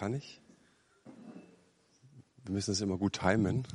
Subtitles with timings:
[0.00, 0.40] Kann ich?
[2.44, 3.68] Wir müssen es immer gut timen,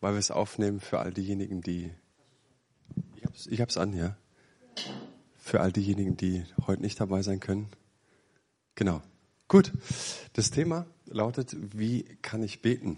[0.00, 1.92] weil wir es aufnehmen für all diejenigen, die.
[3.16, 4.16] Ich hab's, ich hab's an, ja.
[5.36, 7.68] Für all diejenigen, die heute nicht dabei sein können.
[8.76, 9.02] Genau.
[9.46, 9.74] Gut.
[10.32, 12.96] Das Thema lautet, wie kann ich beten?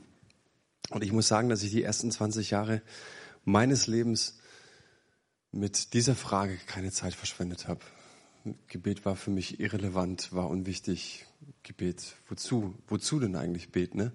[0.90, 2.82] Und ich muss sagen, dass ich die ersten 20 Jahre
[3.44, 4.38] meines Lebens
[5.50, 7.80] mit dieser Frage keine Zeit verschwendet habe.
[8.68, 11.24] Gebet war für mich irrelevant, war unwichtig.
[11.68, 12.74] Gebet, wozu?
[12.86, 13.98] Wozu denn eigentlich beten?
[13.98, 14.12] Ne?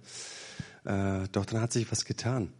[0.86, 2.52] Äh, doch dann hat sich was getan.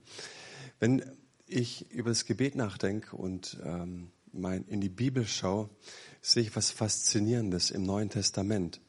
[0.80, 1.04] Wenn
[1.48, 5.72] ich über das Gebet nachdenke und ähm, mein, in die Bibel schaue,
[6.22, 8.82] sehe ich was Faszinierendes im Neuen Testament.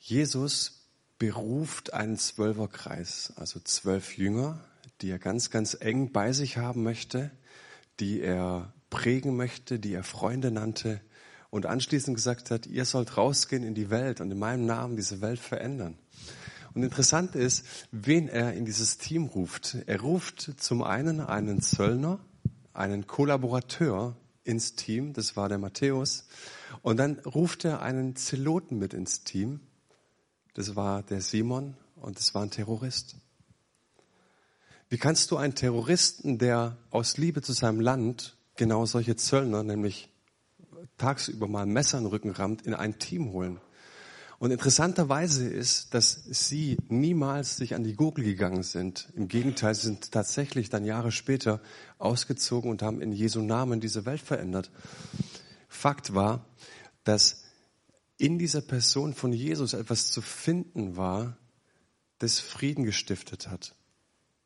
[0.00, 0.88] Jesus
[1.20, 4.64] beruft einen Zwölferkreis, also zwölf Jünger,
[5.00, 7.30] die er ganz, ganz eng bei sich haben möchte,
[8.00, 11.00] die er prägen möchte, die er Freunde nannte
[11.50, 15.20] und anschließend gesagt hat, ihr sollt rausgehen in die Welt und in meinem Namen diese
[15.20, 15.98] Welt verändern.
[16.74, 19.76] Und interessant ist, wen er in dieses Team ruft.
[19.86, 22.20] Er ruft zum einen einen Zöllner,
[22.72, 26.26] einen Kollaborateur ins Team, das war der Matthäus,
[26.82, 29.60] und dann ruft er einen Zeloten mit ins Team,
[30.54, 33.16] das war der Simon und das war ein Terrorist.
[34.88, 40.09] Wie kannst du einen Terroristen, der aus Liebe zu seinem Land genau solche Zöllner, nämlich
[41.00, 43.58] tagsüber mal Messer in den Rücken rammt, in ein Team holen.
[44.38, 49.08] Und interessanterweise ist, dass sie niemals sich an die Gurgel gegangen sind.
[49.14, 51.60] Im Gegenteil, sie sind tatsächlich dann Jahre später
[51.98, 54.70] ausgezogen und haben in Jesu Namen diese Welt verändert.
[55.68, 56.46] Fakt war,
[57.04, 57.44] dass
[58.16, 61.36] in dieser Person von Jesus etwas zu finden war,
[62.18, 63.74] das Frieden gestiftet hat.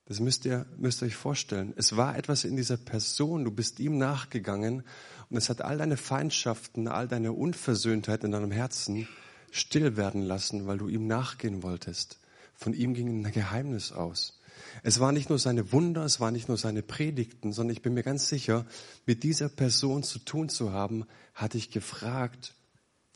[0.06, 1.72] Das müsst ihr, müsst ihr euch vorstellen.
[1.76, 4.82] Es war etwas in dieser Person, du bist ihm nachgegangen
[5.30, 9.08] und es hat all deine Feindschaften, all deine Unversöhntheit in deinem Herzen
[9.50, 12.18] still werden lassen, weil du ihm nachgehen wolltest.
[12.54, 14.40] Von ihm ging ein Geheimnis aus.
[14.82, 17.94] Es war nicht nur seine Wunder, es war nicht nur seine Predigten, sondern ich bin
[17.94, 18.66] mir ganz sicher,
[19.06, 22.54] mit dieser Person zu tun zu haben, hatte ich gefragt,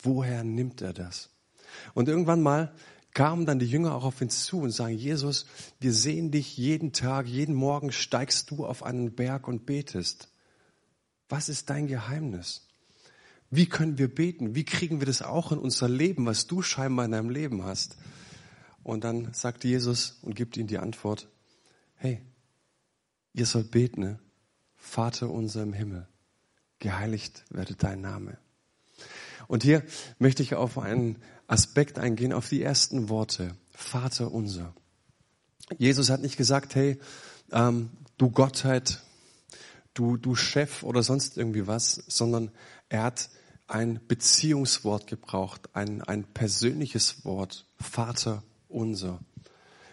[0.03, 1.31] woher nimmt er das?
[1.95, 2.73] Und irgendwann mal
[3.15, 5.47] kamen dann die Jünger auch auf ihn zu und sagen, Jesus,
[5.81, 10.29] wir sehen dich jeden Tag, jeden Morgen steigst du auf einen Berg und betest.
[11.29, 12.67] Was ist dein Geheimnis?
[13.51, 14.55] Wie können wir beten?
[14.55, 17.97] Wie kriegen wir das auch in unser Leben, was du scheinbar in deinem Leben hast?
[18.83, 21.29] Und dann sagt Jesus und gibt ihnen die Antwort,
[21.97, 22.23] hey,
[23.33, 24.19] ihr sollt beten, ne?
[24.77, 26.07] Vater unser im Himmel,
[26.79, 28.39] geheiligt werde dein Name.
[29.49, 29.83] Und hier
[30.19, 31.17] möchte ich auf einen
[31.49, 33.57] Aspekt eingehen, auf die ersten Worte.
[33.73, 34.75] Vater unser.
[35.79, 36.99] Jesus hat nicht gesagt, hey,
[37.51, 39.03] ähm, du Gottheit,
[39.95, 42.51] du, du Chef oder sonst irgendwie was, sondern
[42.89, 43.31] er hat
[43.67, 49.21] ein Beziehungswort gebraucht, ein, ein persönliches Wort, Vater unser.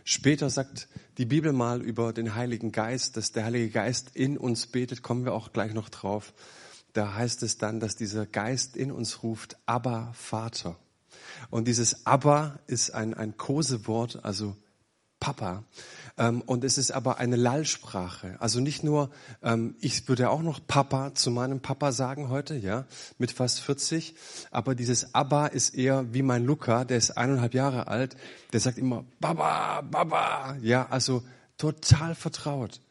[0.04, 0.88] Später sagt
[1.18, 5.26] die Bibel mal über den Heiligen Geist, dass der Heilige Geist in uns betet, kommen
[5.26, 6.34] wir auch gleich noch drauf.
[6.94, 10.78] Da heißt es dann, dass dieser Geist in uns ruft, aber Vater.
[11.50, 14.56] Und dieses aber ist ein, ein Kosewort, also
[15.20, 15.64] Papa.
[16.18, 18.36] Ähm, und es ist aber eine Lallsprache.
[18.40, 19.09] Also nicht nur,
[19.42, 22.86] ähm, ich würde auch noch Papa zu meinem Papa sagen heute, ja,
[23.18, 24.16] mit fast 40.
[24.52, 28.16] Aber dieses Abba ist eher wie mein Luca, der ist eineinhalb Jahre alt,
[28.54, 30.58] der sagt immer Baba, Baba.
[30.62, 31.24] Ja, also
[31.58, 32.81] total vertraut.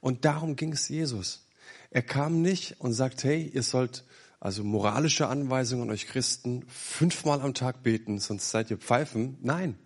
[0.00, 1.46] Und darum ging es Jesus.
[1.90, 4.04] Er kam nicht und sagt, hey, ihr sollt
[4.40, 9.36] also moralische Anweisungen an euch Christen fünfmal am Tag beten, sonst seid ihr Pfeifen.
[9.40, 9.76] Nein,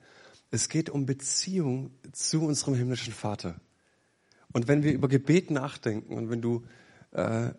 [0.50, 3.60] es geht um Beziehung zu unserem himmlischen Vater.
[4.52, 6.64] Und wenn wir über Gebet nachdenken und wenn du
[7.12, 7.50] äh,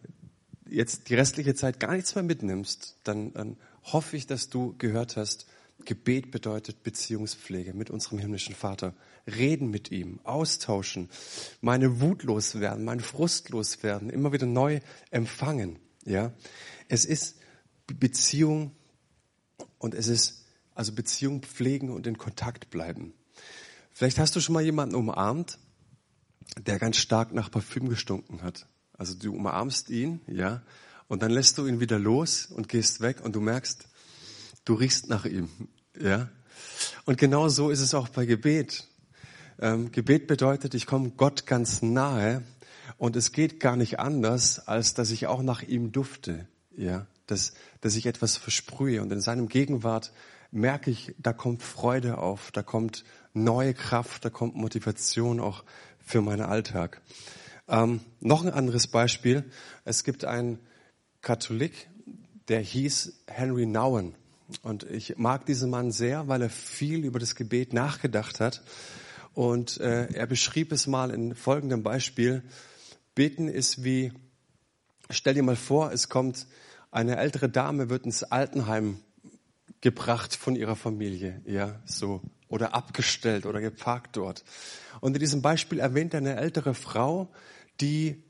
[0.70, 5.18] jetzt die restliche Zeit gar nichts mehr mitnimmst, dann, dann hoffe ich, dass du gehört
[5.18, 5.48] hast,
[5.86, 8.94] Gebet bedeutet Beziehungspflege mit unserem himmlischen Vater.
[9.26, 11.10] Reden mit ihm, austauschen,
[11.62, 14.80] meine Wut loswerden, mein Frust loswerden, immer wieder neu
[15.10, 15.80] empfangen.
[16.06, 16.34] Ja,
[16.90, 17.38] es ist
[17.88, 18.72] Beziehung
[19.78, 20.46] und es ist
[20.76, 23.14] also Beziehung pflegen und in Kontakt bleiben.
[23.92, 25.60] Vielleicht hast du schon mal jemanden umarmt,
[26.58, 28.68] der ganz stark nach Parfüm gestunken hat.
[28.98, 30.64] Also du umarmst ihn, ja,
[31.08, 33.88] und dann lässt du ihn wieder los und gehst weg und du merkst,
[34.66, 35.50] du riechst nach ihm,
[36.00, 36.30] ja.
[37.06, 38.88] Und genau so ist es auch bei Gebet.
[39.60, 42.44] Ähm, Gebet bedeutet, ich komme Gott ganz nahe
[42.98, 47.54] und es geht gar nicht anders, als dass ich auch nach ihm dufte, ja, dass,
[47.82, 50.12] dass ich etwas versprühe und in seinem Gegenwart
[50.52, 53.04] merke ich, da kommt Freude auf, da kommt
[53.34, 55.64] neue Kraft, da kommt Motivation auch
[56.00, 57.02] für meinen Alltag.
[57.68, 59.46] Ähm, noch ein anderes Beispiel.
[59.86, 60.60] Es gibt einen
[61.22, 61.90] Katholik,
[62.50, 64.16] der hieß Henry Nouwen.
[64.62, 68.62] Und ich mag diesen Mann sehr, weil er viel über das Gebet nachgedacht hat.
[69.34, 72.44] Und äh, er beschrieb es mal in folgendem Beispiel.
[73.16, 74.12] Beten ist wie,
[75.10, 76.48] stell dir mal vor, es kommt
[76.92, 79.00] eine ältere Dame, wird ins Altenheim
[79.82, 84.44] gebracht von ihrer Familie, ja, so, oder abgestellt oder geparkt dort.
[85.02, 87.32] Und in diesem Beispiel erwähnt er eine ältere Frau,
[87.82, 88.24] die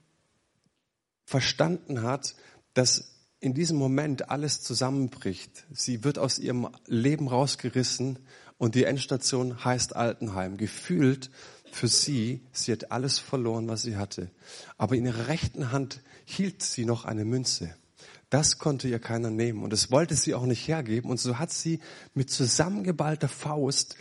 [1.26, 2.36] verstanden hat,
[2.74, 5.66] dass in diesem Moment alles zusammenbricht.
[5.72, 8.20] Sie wird aus ihrem Leben rausgerissen
[8.58, 10.56] und die Endstation heißt Altenheim.
[10.56, 11.30] Gefühlt
[11.74, 14.30] für sie, sie hat alles verloren, was sie hatte.
[14.78, 17.76] Aber in ihrer rechten Hand hielt sie noch eine Münze.
[18.30, 21.10] Das konnte ihr keiner nehmen und das wollte sie auch nicht hergeben.
[21.10, 21.80] Und so hat sie
[22.14, 23.96] mit zusammengeballter Faust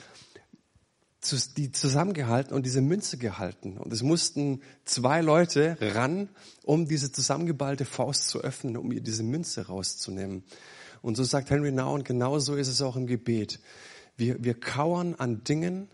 [1.57, 3.79] die zusammengehalten und diese Münze gehalten.
[3.79, 6.29] Und es mussten zwei Leute ran,
[6.65, 10.43] um diese zusammengeballte Faust zu öffnen, um ihr diese Münze rauszunehmen.
[11.01, 13.61] Und so sagt Henry Nouwen, genauso ist es auch im Gebet.
[14.17, 15.89] Wir, wir kauern an Dingen,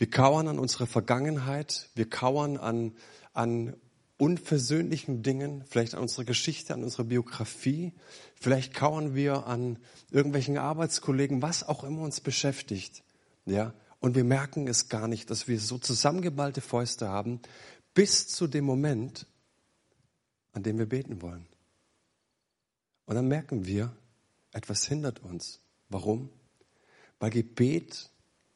[0.00, 2.96] wir kauern an unserer Vergangenheit, wir kauern an,
[3.34, 3.76] an
[4.16, 7.92] unversöhnlichen Dingen, vielleicht an unserer Geschichte, an unserer Biografie.
[8.34, 9.78] Vielleicht kauern wir an
[10.10, 13.02] irgendwelchen Arbeitskollegen, was auch immer uns beschäftigt.
[13.44, 17.40] Ja, und wir merken es gar nicht, dass wir so zusammengeballte Fäuste haben,
[17.92, 19.26] bis zu dem Moment,
[20.52, 21.46] an dem wir beten wollen.
[23.04, 23.94] Und dann merken wir,
[24.52, 25.60] etwas hindert uns.
[25.90, 26.30] Warum?
[27.18, 28.08] Weil Gebet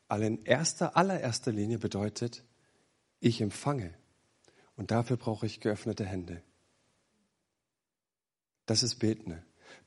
[0.08, 2.44] in erster, allererster Linie bedeutet,
[3.20, 3.94] ich empfange.
[4.76, 6.42] Und dafür brauche ich geöffnete Hände.
[8.66, 9.42] Das ist Beten.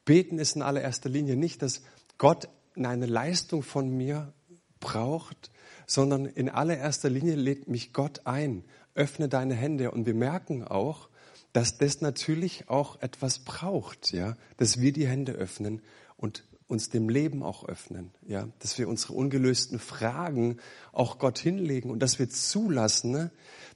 [0.05, 1.81] Beten ist in allererster Linie nicht, dass
[2.17, 4.33] Gott eine Leistung von mir
[4.79, 5.51] braucht,
[5.85, 8.63] sondern in allererster Linie lädt mich Gott ein.
[8.93, 9.91] Öffne deine Hände.
[9.91, 11.09] Und wir merken auch,
[11.53, 15.81] dass das natürlich auch etwas braucht, ja, dass wir die Hände öffnen
[16.15, 20.57] und uns dem Leben auch öffnen, ja, dass wir unsere ungelösten Fragen
[20.91, 23.31] auch Gott hinlegen und dass wir zulassen, ne,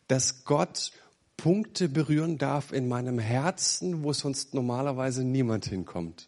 [0.08, 0.92] dass Gott
[1.38, 6.28] Punkte berühren darf in meinem Herzen, wo sonst normalerweise niemand hinkommt.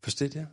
[0.00, 0.50] Versteht ihr?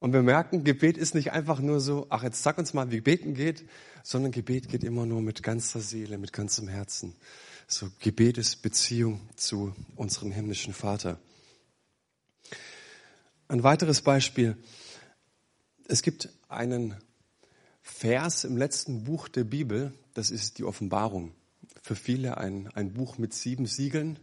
[0.00, 3.00] Und wir merken, Gebet ist nicht einfach nur so, ach, jetzt sag uns mal, wie
[3.00, 3.68] beten geht,
[4.04, 7.16] sondern Gebet geht immer nur mit ganzer Seele, mit ganzem Herzen.
[7.66, 11.18] So, Gebet ist Beziehung zu unserem himmlischen Vater.
[13.50, 14.58] Ein weiteres Beispiel.
[15.86, 16.94] Es gibt einen
[17.80, 21.32] Vers im letzten Buch der Bibel, das ist die Offenbarung
[21.82, 24.18] für viele ein, ein Buch mit sieben Siegeln.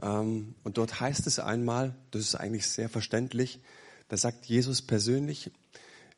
[0.00, 3.60] Ähm, und dort heißt es einmal, das ist eigentlich sehr verständlich,
[4.08, 5.52] da sagt Jesus persönlich,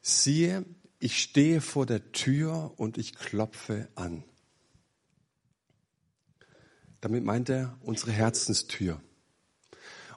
[0.00, 0.64] siehe,
[1.00, 4.24] ich stehe vor der Tür und ich klopfe an.
[7.02, 8.98] Damit meint er unsere Herzenstür.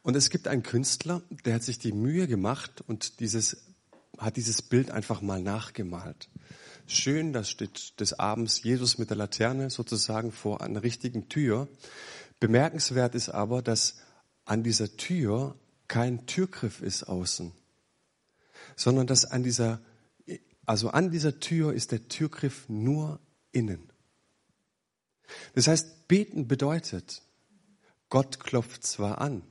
[0.03, 3.57] Und es gibt einen Künstler, der hat sich die Mühe gemacht und dieses,
[4.17, 6.29] hat dieses Bild einfach mal nachgemalt
[6.87, 11.67] schön, da steht des Abends Jesus mit der Laterne sozusagen vor einer richtigen Tür.
[12.39, 13.97] Bemerkenswert ist aber, dass
[14.45, 15.55] an dieser Tür
[15.87, 17.51] kein Türgriff ist außen,
[18.75, 19.81] sondern dass an dieser,
[20.65, 23.19] also an dieser Tür ist der Türgriff nur
[23.51, 23.91] innen.
[25.55, 27.21] Das heißt, beten bedeutet,
[28.09, 29.41] Gott klopft zwar an,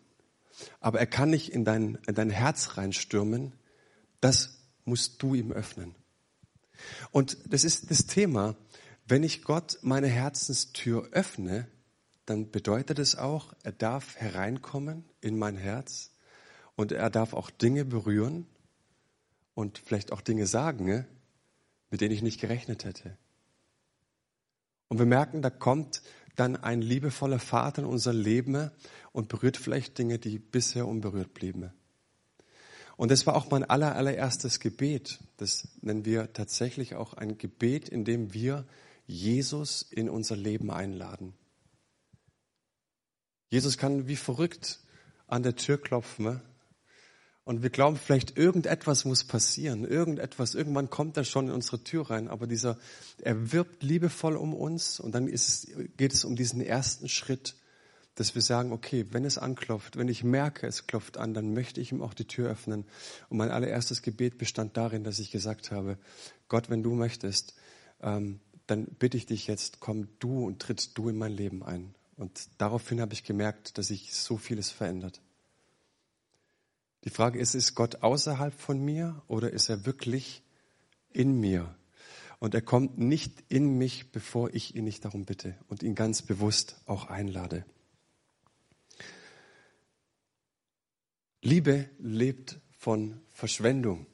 [0.81, 3.53] aber er kann nicht in dein, in dein Herz reinstürmen,
[4.21, 5.95] das musst du ihm öffnen.
[7.11, 8.57] Und das ist das Thema.
[9.07, 11.69] Wenn ich Gott meine Herzenstür öffne,
[12.25, 16.13] dann bedeutet es auch, er darf hereinkommen in mein Herz
[16.75, 18.47] und er darf auch Dinge berühren
[19.55, 21.07] und vielleicht auch Dinge sagen,
[21.91, 23.17] mit denen ich nicht gerechnet hätte.
[24.89, 26.03] Und wir merken, da kommt
[26.37, 28.71] dann ein liebevoller Vater in unser Leben
[29.17, 31.73] und berührt vielleicht Dinge, die bisher unberührt blieben.
[32.99, 35.21] Und das war auch mein aller, allererstes Gebet.
[35.39, 38.67] Das nennen wir tatsächlich auch ein Gebet, in dem wir
[39.07, 41.33] Jesus in unser Leben einladen.
[43.49, 44.81] Jesus kann wie verrückt
[45.27, 46.27] an der Tür klopfen.
[46.27, 46.43] Ne?
[47.45, 49.87] Und wir glauben vielleicht, irgendetwas muss passieren.
[49.87, 52.29] Irgendetwas, irgendwann kommt er schon in unsere Tür rein.
[52.29, 52.79] Aber dieser,
[53.23, 55.01] er wirbt liebevoll um uns.
[55.01, 57.57] Und dann ist, geht es um diesen ersten Schritt,
[58.17, 61.81] dass wir sagen, okay, wenn es anklopft, wenn ich merke, es klopft an, dann möchte
[61.81, 62.87] ich ihm auch die Tür öffnen.
[63.29, 65.99] Und mein allererstes Gebet bestand darin, dass ich gesagt habe,
[66.49, 67.55] Gott, wenn du möchtest,
[68.01, 71.95] ähm, dann bitte ich dich jetzt, komm du und tritt du in mein Leben ein.
[72.17, 75.21] Und daraufhin habe ich gemerkt, dass sich so vieles verändert.
[77.05, 80.43] Die Frage ist, ist Gott außerhalb von mir oder ist er wirklich
[81.13, 81.77] in mir?
[82.39, 86.23] Und er kommt nicht in mich, bevor ich ihn nicht darum bitte und ihn ganz
[86.23, 87.65] bewusst auch einlade.
[91.43, 94.07] Liebe lebt von Verschwendung.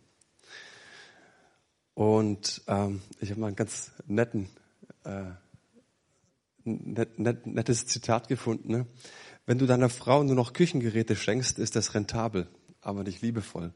[1.95, 4.49] Und ähm, ich habe mal einen ganz netten,
[5.05, 5.25] äh,
[6.65, 8.73] net, net, nettes Zitat gefunden.
[8.73, 8.87] Ne?
[9.47, 12.49] Wenn du deiner Frau nur noch Küchengeräte schenkst, ist das rentabel,
[12.81, 13.73] aber nicht liebevoll.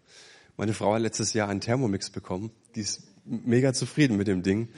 [0.57, 2.51] Meine Frau hat letztes Jahr einen Thermomix bekommen.
[2.75, 4.69] Die ist mega zufrieden mit dem Ding.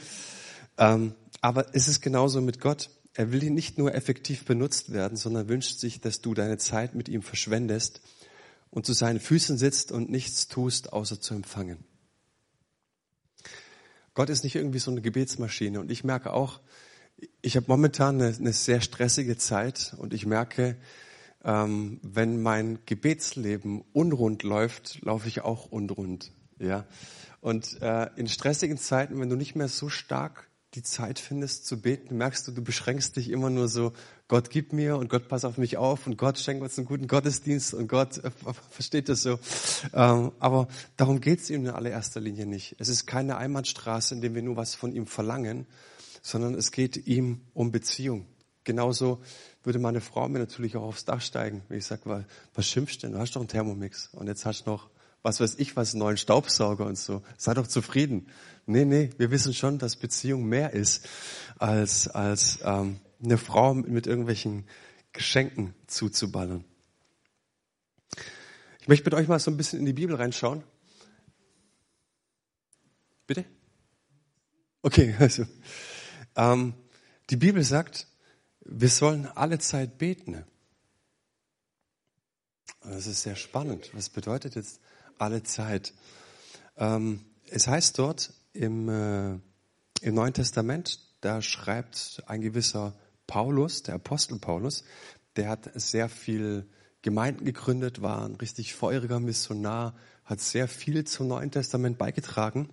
[0.76, 2.90] Ähm, aber es ist genauso mit Gott.
[3.14, 6.94] Er will ihn nicht nur effektiv benutzt werden, sondern wünscht sich, dass du deine Zeit
[6.94, 8.00] mit ihm verschwendest
[8.70, 11.84] und zu seinen Füßen sitzt und nichts tust, außer zu empfangen.
[14.14, 15.78] Gott ist nicht irgendwie so eine Gebetsmaschine.
[15.78, 16.60] Und ich merke auch,
[17.40, 20.76] ich habe momentan eine, eine, sehr stressige Zeit und ich merke,
[21.44, 26.32] ähm, wenn mein Gebetsleben unrund läuft, laufe ich auch unrund.
[26.58, 26.86] Ja.
[27.40, 31.80] Und äh, in stressigen Zeiten, wenn du nicht mehr so stark die Zeit findest zu
[31.80, 33.92] beten, merkst du, du beschränkst dich immer nur so,
[34.28, 37.06] Gott gib mir und Gott pass auf mich auf und Gott schenkt uns einen guten
[37.06, 38.30] Gottesdienst und Gott äh,
[38.70, 39.38] versteht das so.
[39.94, 42.76] Ähm, aber darum geht es ihm in allererster Linie nicht.
[42.78, 45.66] Es ist keine Einbahnstraße, in der wir nur was von ihm verlangen,
[46.20, 48.26] sondern es geht ihm um Beziehung.
[48.64, 49.22] Genauso
[49.64, 53.12] würde meine Frau mir natürlich auch aufs Dach steigen, wenn ich sage, was schimpfst denn?
[53.12, 54.90] Du hast doch einen Thermomix und jetzt hast du noch
[55.22, 57.22] was weiß ich was, einen neuen Staubsauger und so.
[57.36, 58.28] Sei doch zufrieden.
[58.68, 61.08] Nee, nee, wir wissen schon, dass Beziehung mehr ist,
[61.56, 64.68] als, als ähm, eine Frau mit, irgendwelchen
[65.14, 66.66] Geschenken zuzuballern.
[68.80, 70.62] Ich möchte mit euch mal so ein bisschen in die Bibel reinschauen.
[73.26, 73.46] Bitte?
[74.82, 75.46] Okay, also.
[76.36, 76.74] Ähm,
[77.30, 78.06] die Bibel sagt,
[78.60, 80.44] wir sollen alle Zeit beten.
[82.82, 83.88] Das ist sehr spannend.
[83.94, 84.80] Was bedeutet jetzt
[85.16, 85.94] alle Zeit?
[86.76, 89.38] Ähm, es heißt dort im, äh,
[90.00, 94.84] im Neuen Testament, da schreibt ein gewisser Paulus, der Apostel Paulus,
[95.36, 96.68] der hat sehr viel
[97.02, 102.68] Gemeinden gegründet, war ein richtig feuriger Missionar, hat sehr viel zum Neuen Testament beigetragen.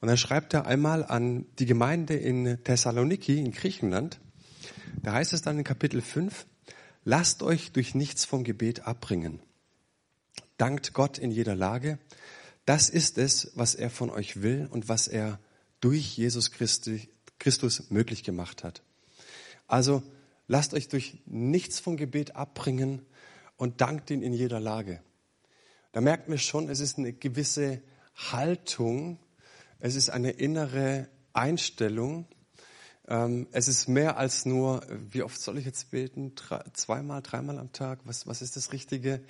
[0.00, 4.20] Und dann schreibt er einmal an die Gemeinde in Thessaloniki in Griechenland.
[5.02, 6.46] Da heißt es dann in Kapitel 5,
[7.04, 9.40] lasst euch durch nichts vom Gebet abbringen.
[10.58, 11.98] Dankt Gott in jeder Lage,
[12.64, 15.38] das ist es, was er von euch will und was er
[15.80, 18.82] durch Jesus Christi, Christus möglich gemacht hat.
[19.66, 20.02] Also
[20.46, 23.02] lasst euch durch nichts vom Gebet abbringen
[23.56, 25.02] und dankt ihn in jeder Lage.
[25.92, 27.82] Da merkt man schon, es ist eine gewisse
[28.14, 29.18] Haltung,
[29.78, 32.26] es ist eine innere Einstellung.
[33.08, 36.34] Ähm, es ist mehr als nur, wie oft soll ich jetzt beten?
[36.72, 38.00] zweimal, dreimal am Tag?
[38.04, 39.24] Was, was ist das Richtige?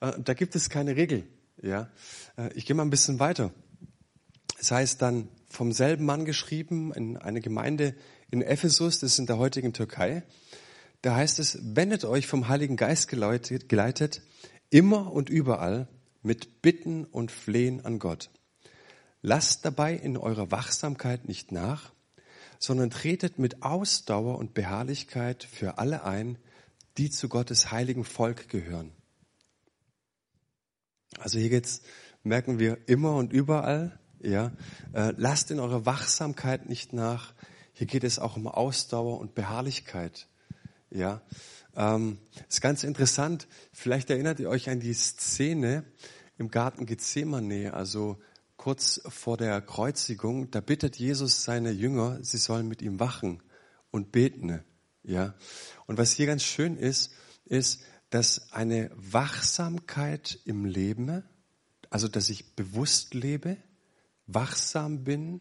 [0.00, 1.26] Äh, da gibt es keine Regel.
[1.64, 1.88] Ja,
[2.36, 3.50] äh, ich gehe mal ein bisschen weiter.
[4.60, 7.94] Es heißt dann vom selben Mann geschrieben in eine Gemeinde
[8.30, 10.24] in Ephesus, das ist in der heutigen Türkei.
[11.00, 14.20] Da heißt es, wendet euch vom Heiligen Geist geleitet, geleitet
[14.68, 15.88] immer und überall
[16.22, 18.30] mit Bitten und Flehen an Gott.
[19.22, 21.92] Lasst dabei in eurer Wachsamkeit nicht nach,
[22.58, 26.36] sondern tretet mit Ausdauer und Beharrlichkeit für alle ein,
[26.98, 28.92] die zu Gottes heiligen Volk gehören.
[31.18, 31.82] Also hier geht's,
[32.22, 34.52] merken wir immer und überall, ja,
[34.92, 37.34] äh, lasst in eurer Wachsamkeit nicht nach.
[37.72, 40.28] Hier geht es auch um Ausdauer und Beharrlichkeit,
[40.90, 41.22] ja.
[41.76, 42.18] Ähm,
[42.48, 43.48] ist ganz interessant.
[43.72, 45.84] Vielleicht erinnert ihr euch an die Szene
[46.38, 48.18] im Garten Gethsemane, also
[48.56, 50.50] kurz vor der Kreuzigung.
[50.50, 53.42] Da bittet Jesus seine Jünger, sie sollen mit ihm wachen
[53.90, 54.62] und beten,
[55.02, 55.34] ja.
[55.86, 57.12] Und was hier ganz schön ist,
[57.44, 57.82] ist,
[58.14, 61.24] dass eine Wachsamkeit im Leben,
[61.90, 63.56] also dass ich bewusst lebe,
[64.28, 65.40] wachsam bin,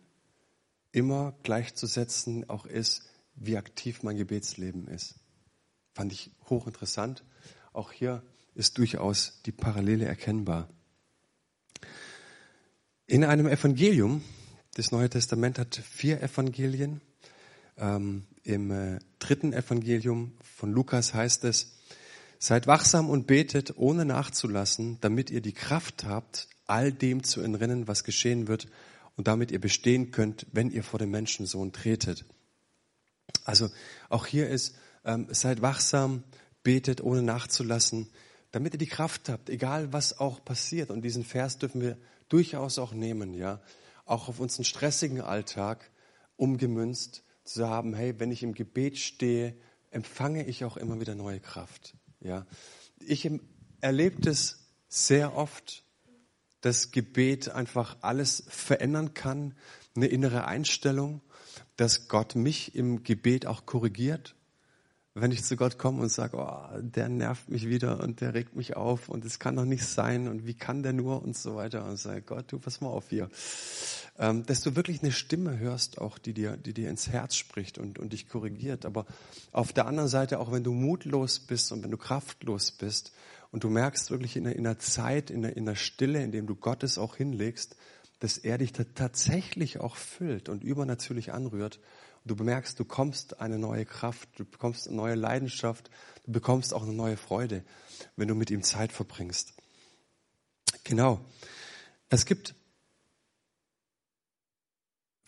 [0.92, 3.04] immer gleichzusetzen auch ist,
[3.36, 5.20] wie aktiv mein Gebetsleben ist.
[5.94, 7.24] Fand ich hochinteressant.
[7.74, 8.24] Auch hier
[8.56, 10.68] ist durchaus die Parallele erkennbar.
[13.06, 14.24] In einem Evangelium,
[14.74, 17.02] das Neue Testament hat vier Evangelien.
[17.78, 21.83] Ähm, Im äh, dritten Evangelium von Lukas heißt es,
[22.44, 27.88] Seid wachsam und betet, ohne nachzulassen, damit ihr die Kraft habt, all dem zu entrinnen,
[27.88, 28.68] was geschehen wird
[29.16, 32.26] und damit ihr bestehen könnt, wenn ihr vor dem Menschensohn tretet.
[33.46, 33.70] Also
[34.10, 36.26] auch hier ist, ähm, seid wachsam,
[36.64, 38.10] betet, ohne nachzulassen,
[38.52, 40.92] damit ihr die Kraft habt, egal was auch passiert.
[40.92, 41.98] Und diesen Vers dürfen wir
[42.28, 43.62] durchaus auch nehmen, ja,
[44.04, 45.90] auch auf unseren stressigen Alltag
[46.36, 49.56] umgemünzt zu haben, hey, wenn ich im Gebet stehe,
[49.92, 51.96] empfange ich auch immer wieder neue Kraft.
[52.24, 52.46] Ja,
[53.00, 53.30] ich
[53.82, 55.84] erlebe das sehr oft,
[56.62, 59.56] dass Gebet einfach alles verändern kann,
[59.96, 61.22] eine innere Einstellung,
[61.76, 64.36] dass Gott mich im Gebet auch korrigiert,
[65.16, 68.56] wenn ich zu Gott komme und sage, oh, der nervt mich wieder und der regt
[68.56, 71.56] mich auf und es kann doch nicht sein und wie kann der nur und so
[71.56, 73.30] weiter und sage, Gott, du pass mal auf hier.
[74.20, 77.78] Ähm, dass du wirklich eine Stimme hörst, auch die dir, die dir ins Herz spricht
[77.78, 78.86] und, und dich korrigiert.
[78.86, 79.06] Aber
[79.52, 83.12] auf der anderen Seite, auch wenn du mutlos bist und wenn du kraftlos bist
[83.52, 86.32] und du merkst wirklich in der, in der Zeit, in der, in der Stille, in
[86.32, 87.76] dem du Gottes auch hinlegst,
[88.20, 91.80] dass er dich tatsächlich auch füllt und übernatürlich anrührt
[92.26, 95.90] Du bemerkst, du bekommst eine neue Kraft, du bekommst eine neue Leidenschaft,
[96.26, 97.66] du bekommst auch eine neue Freude,
[98.16, 99.54] wenn du mit ihm Zeit verbringst.
[100.86, 101.20] Genau.
[102.10, 102.56] Es gibt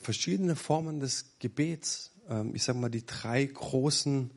[0.05, 2.11] verschiedene Formen des Gebets.
[2.29, 4.31] Ähm, ich sage mal, die drei großen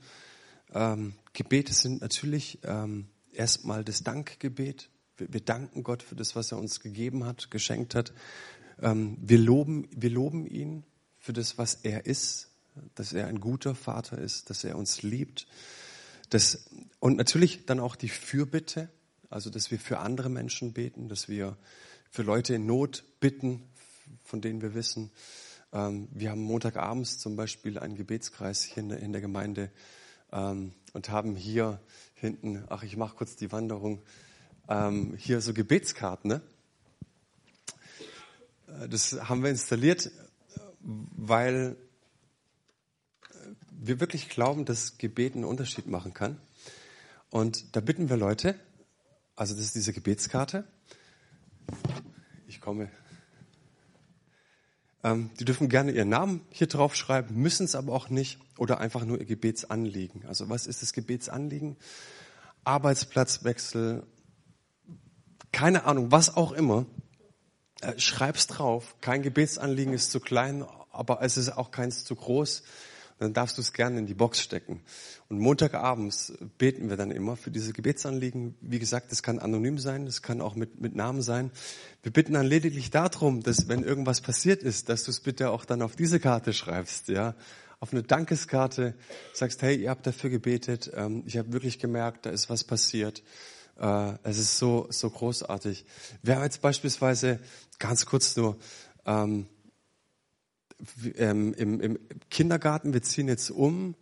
[0.75, 4.89] ähm, Gebete sind natürlich ähm, erstmal das Dankgebet.
[5.17, 8.13] Wir danken Gott für das, was er uns gegeben hat, geschenkt hat.
[8.81, 10.85] Wir loben, wir loben ihn
[11.19, 12.51] für das, was er ist,
[12.95, 15.49] dass er ein guter Vater ist, dass er uns liebt.
[16.31, 16.71] Das,
[17.01, 18.91] und natürlich dann auch die Fürbitte,
[19.29, 21.57] also dass wir für andere Menschen beten, dass wir
[22.11, 23.65] für Leute in Not bitten,
[24.23, 25.11] von denen wir wissen.
[25.73, 29.71] Ähm, wir haben Montagabends zum Beispiel einen Gebetskreis hier in der, in der Gemeinde
[30.33, 31.81] ähm, und haben hier
[32.15, 34.03] hinten, ach ich mache kurz die Wanderung,
[34.69, 36.29] ähm, hier so Gebetskarten.
[36.31, 36.41] Ne?
[38.67, 40.11] Äh, das haben wir installiert,
[40.81, 41.77] weil
[43.71, 46.41] wir wirklich glauben, dass Gebet einen Unterschied machen kann.
[47.31, 48.59] Und da bitten wir Leute,
[49.37, 50.65] also das ist diese Gebetskarte.
[52.47, 52.91] Ich komme.
[55.05, 58.81] Ähm, die dürfen gerne ihren Namen hier drauf schreiben, müssen es aber auch nicht oder
[58.81, 60.27] einfach nur ihr Gebetsanliegen.
[60.27, 61.77] Also was ist das Gebetsanliegen?
[62.65, 64.05] Arbeitsplatzwechsel,
[65.53, 66.87] keine Ahnung, was auch immer.
[67.81, 68.97] Äh, schreib's drauf.
[69.01, 72.65] Kein Gebetsanliegen ist zu klein, aber es ist auch keins zu groß
[73.19, 74.81] dann darfst du es gerne in die Box stecken.
[75.29, 78.55] Und Montagabends beten wir dann immer für diese Gebetsanliegen.
[78.61, 81.51] Wie gesagt, das kann anonym sein, das kann auch mit, mit Namen sein.
[82.03, 85.65] Wir bitten dann lediglich darum, dass wenn irgendwas passiert ist, dass du es bitte auch
[85.65, 87.35] dann auf diese Karte schreibst, ja.
[87.81, 88.95] Auf eine Dankeskarte
[89.33, 93.23] sagst, hey, ihr habt dafür gebetet, ähm, ich habe wirklich gemerkt, da ist was passiert.
[93.79, 95.85] Äh, es ist so, so großartig.
[96.23, 97.39] Wir haben jetzt beispielsweise,
[97.79, 98.59] ganz kurz nur,
[99.07, 99.47] ähm,
[101.17, 101.99] ähm, im, im
[102.31, 103.95] Kindergarten, wir ziehen jetzt um.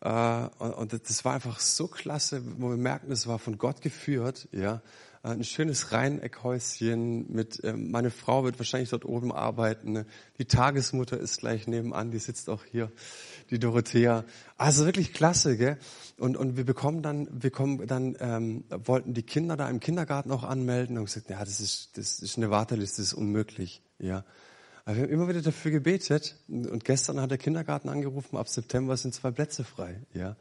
[0.00, 4.48] Äh, und das war einfach so klasse, wo wir merken, das war von Gott geführt.
[4.52, 4.82] Ja,
[5.24, 7.58] ein schönes Reineckhäuschen mit.
[7.64, 9.92] Ähm, meine Frau wird wahrscheinlich dort oben arbeiten.
[9.92, 10.06] Ne?
[10.38, 12.92] Die Tagesmutter ist gleich nebenan, die sitzt auch hier,
[13.50, 14.24] die Dorothea.
[14.58, 15.78] Also wirklich klasse, gell?
[16.18, 20.30] Und und wir bekommen dann, wir kommen dann ähm, wollten die Kinder da im Kindergarten
[20.30, 23.82] auch anmelden und gesagt, ja, das ist das ist eine Warteliste, das ist unmöglich.
[23.98, 24.24] Ja.
[24.84, 26.36] Aber wir haben immer wieder dafür gebetet.
[26.48, 30.00] Und gestern hat der Kindergarten angerufen, ab September sind zwei Plätze frei.
[30.12, 30.36] Ja.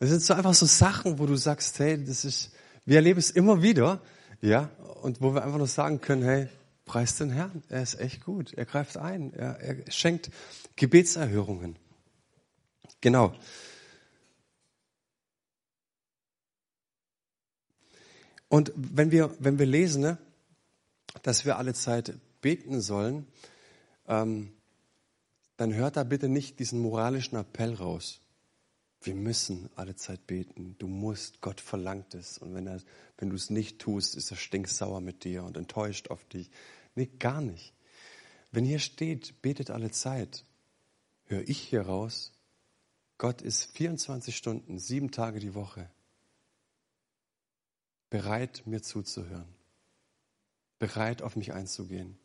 [0.00, 2.52] Das sind so einfach so Sachen, wo du sagst, hey, das ist,
[2.86, 4.00] wir erleben es immer wieder,
[4.40, 4.70] ja,
[5.02, 6.48] und wo wir einfach nur sagen können, hey,
[6.86, 10.30] preis den Herrn, er ist echt gut, er greift ein, er, er schenkt
[10.76, 11.76] Gebetserhörungen.
[13.00, 13.34] Genau.
[18.48, 20.18] Und wenn wir, wenn wir lesen, ne,
[21.22, 23.26] dass wir alle Zeit beten sollen,
[24.12, 24.52] ähm,
[25.56, 28.20] dann hört da bitte nicht diesen moralischen Appell raus.
[29.00, 30.76] Wir müssen alle Zeit beten.
[30.78, 31.40] Du musst.
[31.40, 32.38] Gott verlangt es.
[32.38, 32.80] Und wenn, er,
[33.18, 36.50] wenn du es nicht tust, ist er stinksauer mit dir und enttäuscht auf dich.
[36.94, 37.72] Nee, gar nicht.
[38.50, 40.44] Wenn hier steht, betet alle Zeit,
[41.24, 42.32] höre ich hier raus,
[43.16, 45.88] Gott ist 24 Stunden, sieben Tage die Woche
[48.10, 49.48] bereit, mir zuzuhören,
[50.78, 52.18] bereit, auf mich einzugehen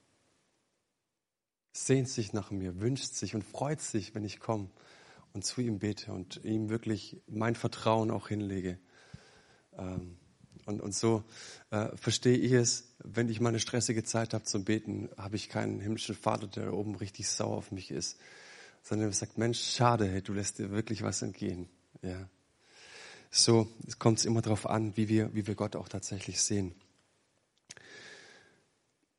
[1.85, 4.69] sehnt sich nach mir, wünscht sich und freut sich, wenn ich komme
[5.33, 8.79] und zu ihm bete und ihm wirklich mein Vertrauen auch hinlege.
[9.77, 10.17] Ähm,
[10.65, 11.23] und, und so
[11.69, 15.49] äh, verstehe ich es, wenn ich mal eine stressige Zeit habe zum Beten, habe ich
[15.49, 18.17] keinen himmlischen Vater, der oben richtig sauer auf mich ist,
[18.81, 21.69] sondern er sagt, Mensch, schade, hey, du lässt dir wirklich was entgehen.
[22.01, 22.29] Ja.
[23.29, 26.73] So kommt es immer darauf an, wie wir, wie wir Gott auch tatsächlich sehen.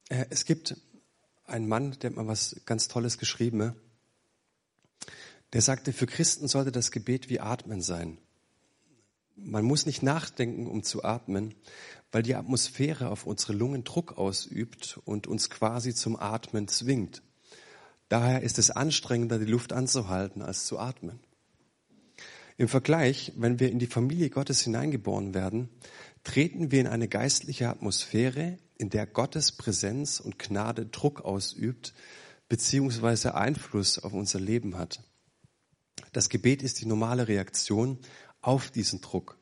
[0.08, 0.76] Äh, es gibt
[1.48, 3.58] ein Mann, der hat mal was ganz Tolles geschrieben.
[3.58, 3.74] Ne?
[5.52, 8.18] Der sagte, für Christen sollte das Gebet wie Atmen sein.
[9.36, 11.54] Man muss nicht nachdenken, um zu atmen,
[12.10, 17.22] weil die Atmosphäre auf unsere Lungen Druck ausübt und uns quasi zum Atmen zwingt.
[18.08, 21.20] Daher ist es anstrengender, die Luft anzuhalten, als zu atmen.
[22.56, 25.68] Im Vergleich, wenn wir in die Familie Gottes hineingeboren werden,
[26.24, 31.94] treten wir in eine geistliche Atmosphäre, in der Gottes Präsenz und Gnade Druck ausübt,
[32.48, 35.02] beziehungsweise Einfluss auf unser Leben hat.
[36.12, 37.98] Das Gebet ist die normale Reaktion
[38.40, 39.36] auf diesen Druck.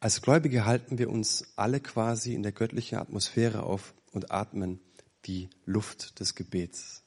[0.00, 4.80] Als Gläubige halten wir uns alle quasi in der göttlichen Atmosphäre auf und atmen
[5.26, 7.02] die Luft des Gebets.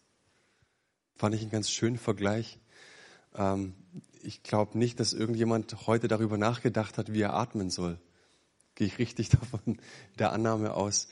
[1.16, 2.60] Fand ich einen ganz schönen Vergleich.
[3.36, 3.74] Ähm,
[4.22, 8.00] ich glaube nicht, dass irgendjemand heute darüber nachgedacht hat, wie er atmen soll.
[8.82, 9.78] Gehe ich richtig davon
[10.18, 11.08] der Annahme aus.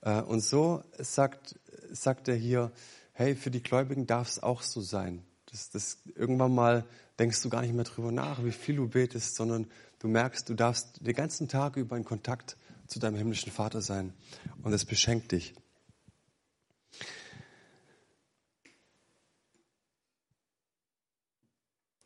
[0.00, 2.72] Äh, und so sagt, sagt er hier,
[3.12, 5.22] hey, für die Gläubigen darf es auch so sein.
[5.44, 6.86] Das, das, irgendwann mal
[7.18, 9.66] denkst du gar nicht mehr drüber nach, wie viel du betest, sondern
[9.98, 12.56] du merkst, du darfst den ganzen Tag über in Kontakt
[12.86, 14.14] zu deinem himmlischen Vater sein.
[14.62, 15.52] Und es beschenkt dich.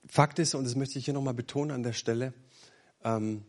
[0.09, 2.35] Fakt ist, und das möchte ich hier nochmal betonen an der Stelle,
[3.05, 3.45] ähm,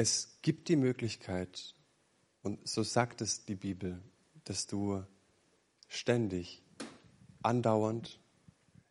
[0.00, 1.74] es gibt die Möglichkeit,
[2.40, 4.02] und so sagt es die Bibel,
[4.44, 5.04] dass du
[5.88, 6.62] ständig,
[7.42, 8.18] andauernd,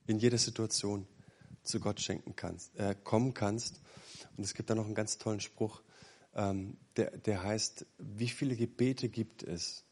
[0.06, 1.08] in jeder Situation
[1.64, 3.82] zu Gott schenken kannst, äh, kommen kannst.
[4.38, 5.82] Und es gibt da noch einen ganz tollen Spruch,
[6.36, 9.86] ähm, der, der heißt, wie viele Gebete gibt es?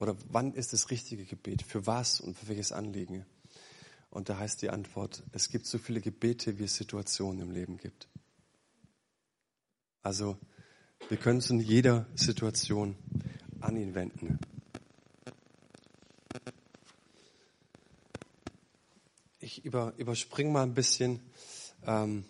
[0.00, 1.62] Oder wann ist das richtige Gebet?
[1.62, 3.24] Für was und für welches Anliegen?
[4.10, 7.78] Und da heißt die Antwort, es gibt so viele Gebete, wie es Situationen im Leben
[7.78, 8.09] gibt.
[10.02, 10.38] Also
[11.08, 12.96] wir können es in jeder Situation
[13.60, 14.38] an ihn wenden.
[19.40, 21.20] Ich über, überspringe mal ein bisschen.
[21.86, 22.24] Ähm,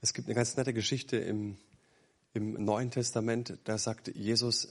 [0.00, 1.58] es gibt eine ganz nette Geschichte im,
[2.32, 3.58] im Neuen Testament.
[3.64, 4.68] Da sagt Jesus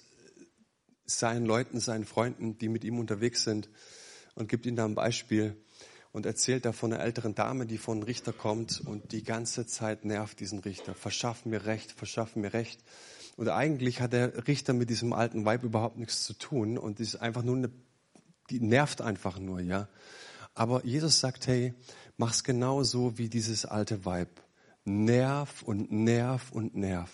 [1.05, 3.69] seinen Leuten, seinen Freunden, die mit ihm unterwegs sind,
[4.33, 5.57] und gibt ihnen da ein Beispiel
[6.11, 9.65] und erzählt da von einer älteren Dame, die von einem Richter kommt und die ganze
[9.65, 10.93] Zeit nervt diesen Richter.
[10.93, 12.83] Verschaff mir Recht, verschaff mir Recht.
[13.37, 17.15] Und eigentlich hat der Richter mit diesem alten Weib überhaupt nichts zu tun und ist
[17.15, 17.71] einfach nur eine,
[18.49, 19.87] die nervt einfach nur, ja.
[20.53, 21.73] Aber Jesus sagt, hey,
[22.17, 24.41] mach's genau so wie dieses alte Weib.
[24.83, 27.09] Nerv und nerv und nerv.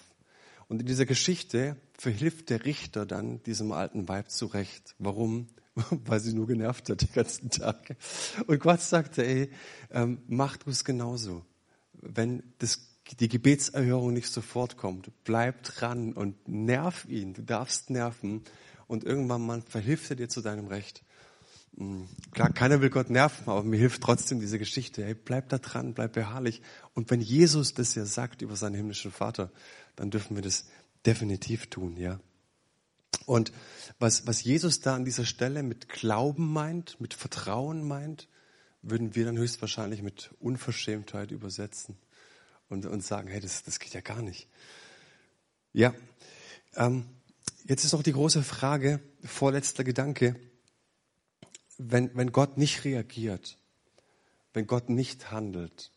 [0.67, 4.95] Und in dieser Geschichte verhilft der Richter dann diesem alten Weib zurecht.
[4.97, 5.47] Warum?
[6.06, 7.96] weil sie nur genervt hat die ganzen Tage.
[8.48, 9.50] Und Gott sagte, ey,
[9.92, 11.46] ähm, mach du es genauso.
[11.94, 12.82] Wenn das,
[13.20, 17.34] die Gebetserhörung nicht sofort kommt, bleib dran und nerv ihn.
[17.34, 18.44] Du darfst nerven
[18.88, 21.04] und irgendwann mal verhilft er dir zu deinem Recht.
[21.78, 25.04] Hm, klar, keiner will Gott nerven, aber mir hilft trotzdem diese Geschichte.
[25.04, 26.62] Hey, bleib da dran, bleib beharrlich.
[26.94, 29.52] Und wenn Jesus das ja sagt über seinen himmlischen Vater,
[29.96, 30.66] dann dürfen wir das
[31.06, 32.20] definitiv tun, ja.
[33.26, 33.52] Und
[34.00, 38.28] was, was Jesus da an dieser Stelle mit Glauben meint, mit Vertrauen meint,
[38.82, 41.98] würden wir dann höchstwahrscheinlich mit Unverschämtheit übersetzen
[42.70, 44.48] und, und sagen, hey, das, das geht ja gar nicht.
[45.74, 45.93] Ja,
[46.76, 47.06] ähm,
[47.65, 50.36] jetzt ist noch die große Frage, vorletzter Gedanke,
[51.78, 53.58] wenn, wenn Gott nicht reagiert,
[54.54, 55.91] wenn Gott nicht handelt.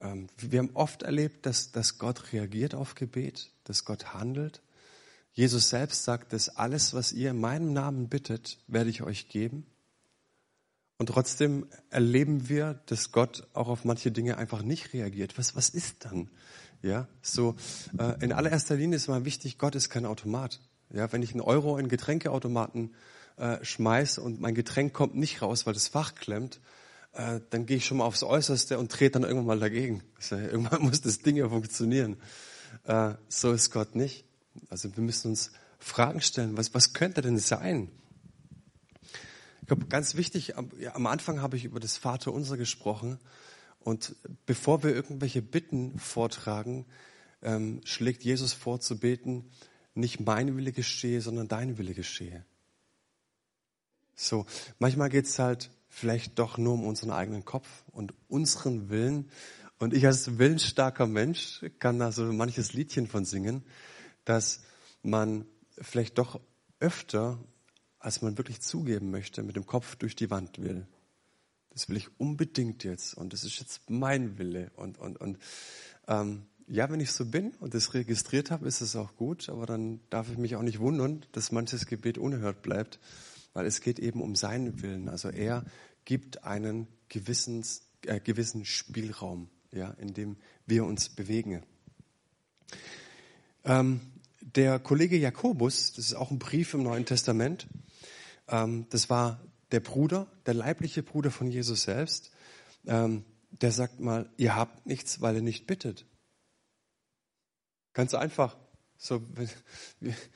[0.00, 4.62] Ähm, wir haben oft erlebt, dass, dass Gott reagiert auf Gebet, dass Gott handelt.
[5.38, 9.64] Jesus selbst sagt, dass alles, was ihr in meinem Namen bittet, werde ich euch geben.
[10.96, 15.38] Und trotzdem erleben wir, dass Gott auch auf manche Dinge einfach nicht reagiert.
[15.38, 16.28] Was, was ist dann?
[16.82, 17.54] Ja, so,
[18.00, 20.58] äh, in allererster Linie ist mal wichtig, Gott ist kein Automat.
[20.90, 22.96] Ja, wenn ich einen Euro in Getränkeautomaten
[23.36, 26.60] äh, schmeiß und mein Getränk kommt nicht raus, weil das Fach klemmt,
[27.12, 30.02] äh, dann gehe ich schon mal aufs Äußerste und trete dann irgendwann mal dagegen.
[30.16, 32.16] Also, irgendwann muss das Ding ja funktionieren.
[32.82, 34.27] Äh, so ist Gott nicht.
[34.70, 37.90] Also wir müssen uns Fragen stellen, was, was könnte denn sein?
[39.60, 43.18] Ich glaube, ganz wichtig, am Anfang habe ich über das Vaterunser gesprochen
[43.80, 44.16] und
[44.46, 46.86] bevor wir irgendwelche Bitten vortragen,
[47.42, 49.50] ähm, schlägt Jesus vor zu beten,
[49.94, 52.44] nicht mein Wille geschehe, sondern dein Wille geschehe.
[54.14, 54.46] So,
[54.78, 59.30] manchmal geht es halt vielleicht doch nur um unseren eigenen Kopf und unseren Willen.
[59.78, 63.64] Und ich als willensstarker Mensch kann da so manches Liedchen von singen
[64.28, 64.60] dass
[65.02, 65.46] man
[65.80, 66.38] vielleicht doch
[66.80, 67.38] öfter,
[67.98, 70.86] als man wirklich zugeben möchte, mit dem Kopf durch die Wand will.
[71.70, 74.70] Das will ich unbedingt jetzt und das ist jetzt mein Wille.
[74.76, 75.38] Und, und, und
[76.08, 79.64] ähm, ja, wenn ich so bin und das registriert habe, ist es auch gut, aber
[79.64, 83.00] dann darf ich mich auch nicht wundern, dass manches Gebet unerhört bleibt,
[83.54, 85.08] weil es geht eben um seinen Willen.
[85.08, 85.64] Also er
[86.04, 90.36] gibt einen gewissens, äh, gewissen Spielraum, ja, in dem
[90.66, 91.62] wir uns bewegen.
[93.64, 94.00] Ähm,
[94.54, 97.66] der Kollege Jakobus, das ist auch ein Brief im Neuen Testament,
[98.48, 99.40] ähm, das war
[99.72, 102.30] der Bruder, der leibliche Bruder von Jesus selbst,
[102.86, 106.06] ähm, der sagt mal, ihr habt nichts, weil ihr nicht bittet.
[107.92, 108.56] Ganz einfach.
[108.96, 109.22] So,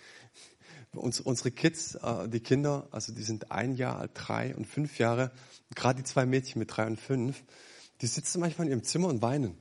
[0.92, 5.32] unsere Kids, äh, die Kinder, also die sind ein Jahr drei und fünf Jahre,
[5.74, 7.42] gerade die zwei Mädchen mit drei und fünf,
[8.00, 9.56] die sitzen manchmal in ihrem Zimmer und weinen.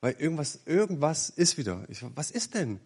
[0.00, 1.84] Weil irgendwas, irgendwas ist wieder.
[1.88, 2.80] Ich, was ist denn?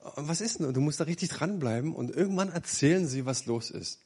[0.00, 0.66] Was ist denn?
[0.66, 4.00] Und du musst da richtig dranbleiben und irgendwann erzählen sie, was los ist.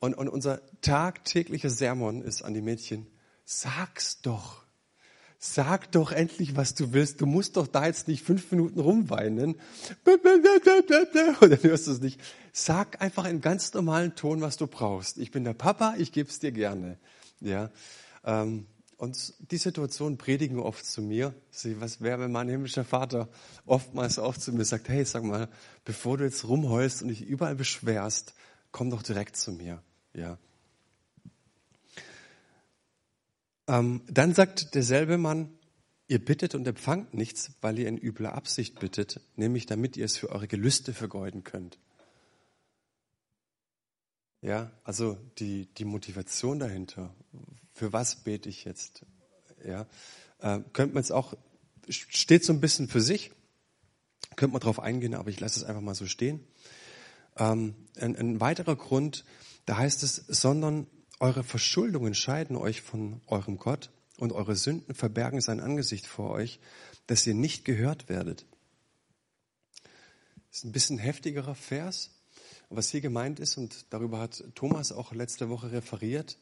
[0.00, 3.06] Und, und unser tagtäglicher Sermon ist an die Mädchen,
[3.44, 4.64] sag's doch.
[5.40, 7.20] Sag doch endlich, was du willst.
[7.20, 9.54] Du musst doch da jetzt nicht fünf Minuten rumweinen.
[10.04, 12.20] Und dann hörst du es nicht.
[12.52, 15.16] Sag einfach in ganz normalen Ton, was du brauchst.
[15.18, 16.98] Ich bin der Papa, ich gebe es dir gerne.
[17.40, 17.70] Ja.
[18.24, 18.66] Ähm,
[18.98, 21.32] und die Situation predigen oft zu mir.
[21.76, 23.28] Was wäre, wenn mein himmlischer Vater
[23.64, 25.48] oftmals auch zu mir sagt, hey, sag mal,
[25.84, 28.34] bevor du jetzt rumheulst und dich überall beschwerst,
[28.72, 29.82] komm doch direkt zu mir.
[30.14, 30.36] Ja.
[33.68, 35.56] Ähm, dann sagt derselbe Mann,
[36.08, 40.16] ihr bittet und empfangt nichts, weil ihr in übler Absicht bittet, nämlich damit ihr es
[40.16, 41.78] für eure Gelüste vergeuden könnt.
[44.40, 47.14] Ja, also die, die Motivation dahinter,
[47.78, 49.06] für was bete ich jetzt?
[49.64, 49.86] Ja,
[50.40, 51.34] äh, könnte man jetzt auch,
[51.88, 53.30] steht so ein bisschen für sich,
[54.36, 56.44] könnte man drauf eingehen, aber ich lasse es einfach mal so stehen.
[57.36, 59.24] Ähm, ein, ein weiterer Grund,
[59.64, 60.86] da heißt es, sondern
[61.20, 66.60] eure Verschuldungen scheiden euch von eurem Gott und eure Sünden verbergen sein Angesicht vor euch,
[67.06, 68.44] dass ihr nicht gehört werdet.
[70.48, 72.10] Das ist ein bisschen heftigerer Vers.
[72.70, 76.38] Was hier gemeint ist, und darüber hat Thomas auch letzte Woche referiert,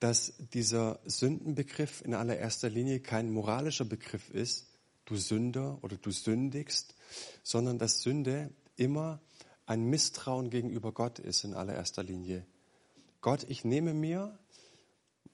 [0.00, 4.66] dass dieser Sündenbegriff in allererster Linie kein moralischer Begriff ist,
[5.04, 6.94] du Sünder oder du sündigst,
[7.42, 9.20] sondern dass Sünde immer
[9.66, 12.46] ein Misstrauen gegenüber Gott ist in allererster Linie.
[13.20, 14.38] Gott, ich nehme mir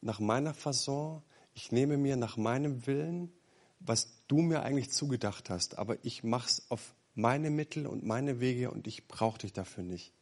[0.00, 1.22] nach meiner Fasson,
[1.54, 3.32] ich nehme mir nach meinem Willen,
[3.78, 8.40] was du mir eigentlich zugedacht hast, aber ich mache es auf meine Mittel und meine
[8.40, 10.12] Wege und ich brauche dich dafür nicht.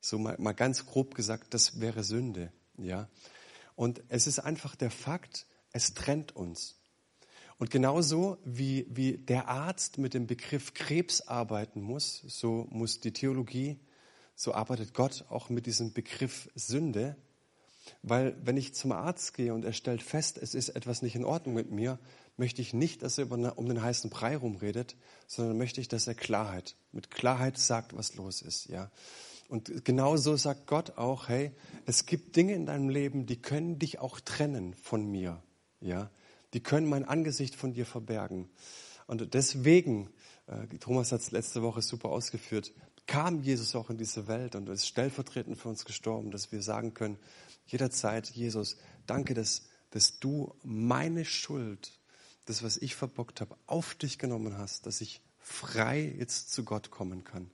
[0.00, 3.08] So mal, mal ganz grob gesagt, das wäre Sünde, ja.
[3.74, 6.76] Und es ist einfach der Fakt, es trennt uns.
[7.58, 13.12] Und genauso wie, wie der Arzt mit dem Begriff Krebs arbeiten muss, so muss die
[13.12, 13.78] Theologie,
[14.34, 17.16] so arbeitet Gott auch mit diesem Begriff Sünde.
[18.02, 21.24] Weil wenn ich zum Arzt gehe und er stellt fest, es ist etwas nicht in
[21.24, 21.98] Ordnung mit mir,
[22.36, 26.14] möchte ich nicht, dass er um den heißen Brei rumredet, sondern möchte ich, dass er
[26.14, 28.90] Klarheit, mit Klarheit sagt, was los ist, ja.
[29.52, 31.52] Und genauso sagt Gott auch, hey,
[31.84, 35.42] es gibt Dinge in deinem Leben, die können dich auch trennen von mir.
[35.82, 36.10] Ja,
[36.54, 38.48] die können mein Angesicht von dir verbergen.
[39.06, 40.08] Und deswegen,
[40.46, 42.72] äh, Thomas hat es letzte Woche super ausgeführt,
[43.06, 46.94] kam Jesus auch in diese Welt und ist stellvertretend für uns gestorben, dass wir sagen
[46.94, 47.18] können,
[47.66, 51.98] jederzeit, Jesus, danke, dass, dass du meine Schuld,
[52.46, 56.90] das, was ich verbockt habe, auf dich genommen hast, dass ich frei jetzt zu Gott
[56.90, 57.50] kommen kann.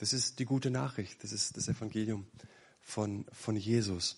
[0.00, 1.22] Das ist die gute Nachricht.
[1.22, 2.26] Das ist das Evangelium
[2.80, 4.16] von, von Jesus.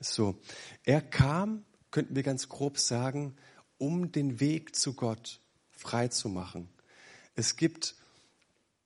[0.00, 0.40] So.
[0.82, 3.36] Er kam, könnten wir ganz grob sagen,
[3.76, 6.70] um den Weg zu Gott frei zu machen.
[7.34, 7.96] Es gibt,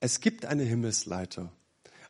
[0.00, 1.52] es gibt eine Himmelsleiter.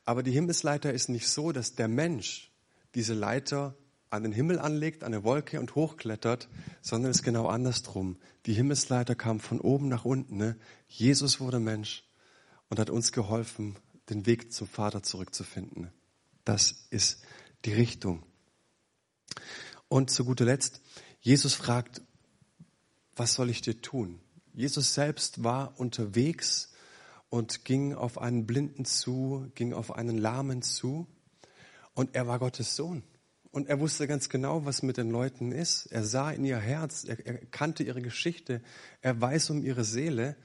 [0.06, 2.50] Aber die Himmelsleiter ist nicht so, dass der Mensch
[2.94, 3.76] diese Leiter
[4.08, 6.48] an den Himmel anlegt, an eine Wolke und hochklettert,
[6.80, 8.16] sondern es ist genau andersrum.
[8.46, 10.38] Die Himmelsleiter kam von oben nach unten.
[10.38, 10.56] Ne?
[10.88, 12.04] Jesus wurde Mensch
[12.70, 13.76] und hat uns geholfen,
[14.10, 15.90] den Weg zum Vater zurückzufinden.
[16.44, 17.22] Das ist
[17.64, 18.22] die Richtung.
[19.88, 20.80] Und zu guter Letzt,
[21.20, 22.02] Jesus fragt,
[23.16, 24.20] was soll ich dir tun?
[24.52, 26.72] Jesus selbst war unterwegs
[27.28, 31.06] und ging auf einen Blinden zu, ging auf einen Lahmen zu
[31.94, 33.02] und er war Gottes Sohn.
[33.50, 35.86] Und er wusste ganz genau, was mit den Leuten ist.
[35.86, 38.60] Er sah in ihr Herz, er, er kannte ihre Geschichte,
[39.00, 40.36] er weiß um ihre Seele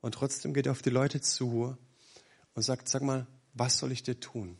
[0.00, 1.76] und trotzdem geht er auf die Leute zu
[2.54, 4.58] und sagt, sag mal, was soll ich dir tun?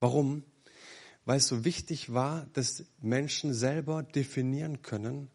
[0.00, 0.44] Warum?
[1.24, 5.30] Weil es so wichtig war, dass Menschen selber definieren können,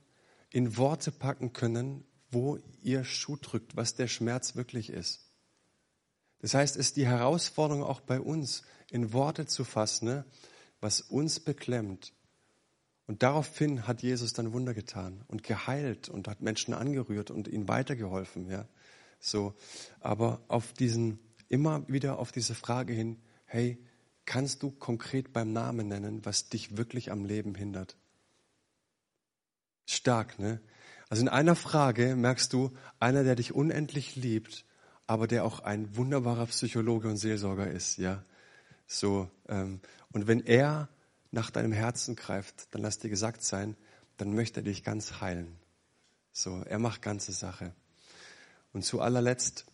[0.50, 5.30] in Worte packen können, wo ihr Schuh drückt, was der Schmerz wirklich ist.
[6.40, 10.26] Das heißt, es ist die Herausforderung auch bei uns, in Worte zu fassen, ne,
[10.80, 12.14] was uns beklemmt.
[13.08, 17.68] Und daraufhin hat Jesus dann Wunder getan und geheilt und hat Menschen angerührt und ihnen
[17.68, 18.48] weitergeholfen.
[18.50, 18.68] Ja.
[19.20, 19.54] So,
[20.00, 23.78] aber auf diesen, immer wieder auf diese Frage hin, hey,
[24.26, 27.98] kannst du konkret beim Namen nennen, was dich wirklich am Leben hindert?
[29.86, 30.62] Stark, ne?
[31.10, 34.64] Also in einer Frage merkst du, einer, der dich unendlich liebt,
[35.08, 38.24] aber der auch ein wunderbarer Psychologe und Seelsorger ist, ja.
[38.86, 40.88] So, ähm, und wenn er
[41.32, 43.76] nach deinem Herzen greift, dann lass dir gesagt sein,
[44.18, 45.58] dann möchte er dich ganz heilen.
[46.32, 47.74] So, er macht ganze Sache.
[48.72, 49.66] Und zu allerletzt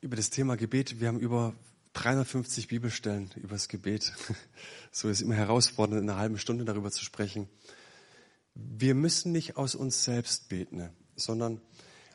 [0.00, 1.00] über das Thema Gebet.
[1.00, 1.54] Wir haben über
[1.94, 4.12] 350 Bibelstellen übers Gebet.
[4.92, 7.50] So ist immer herausfordernd, in einer halben Stunde darüber zu sprechen.
[8.54, 11.60] Wir müssen nicht aus uns selbst beten, sondern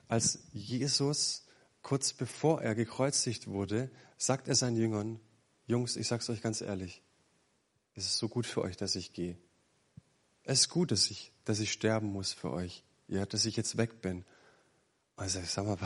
[0.07, 1.45] als Jesus
[1.83, 5.19] kurz bevor er gekreuzigt wurde, sagt er seinen Jüngern,
[5.67, 7.03] Jungs, ich sag's euch ganz ehrlich,
[7.93, 9.37] es ist so gut für euch, dass ich gehe.
[10.43, 12.83] Es ist gut, dass ich, dass ich sterben muss für euch.
[13.11, 14.23] Ja, dass ich jetzt weg bin.
[15.17, 15.77] Also ich sag mal,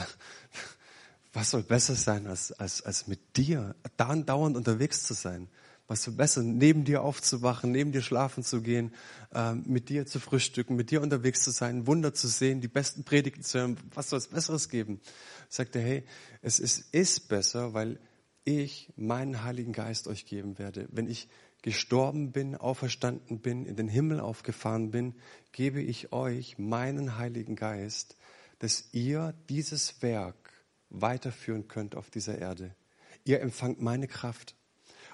[1.34, 5.50] was soll besser sein, als, als, als mit dir dauernd unterwegs zu sein?
[5.88, 8.94] Was soll besser, neben dir aufzuwachen, neben dir schlafen zu gehen,
[9.34, 13.04] äh, mit dir zu frühstücken, mit dir unterwegs zu sein, Wunder zu sehen, die besten
[13.04, 13.78] Predigten zu hören.
[13.96, 15.02] Was soll es Besseres geben?
[15.50, 16.04] Sagt er, hey,
[16.44, 18.00] es ist, ist besser, weil
[18.44, 20.88] ich meinen Heiligen Geist euch geben werde.
[20.92, 21.28] Wenn ich
[21.66, 25.16] gestorben bin, auferstanden bin, in den Himmel aufgefahren bin,
[25.52, 28.18] gebe ich euch meinen Heiligen Geist,
[28.60, 30.54] dass ihr dieses Werk
[30.92, 32.76] weiterführen könnt auf dieser Erde.
[33.24, 34.54] Ihr empfangt meine Kraft.